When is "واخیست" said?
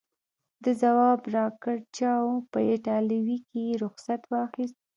4.31-4.77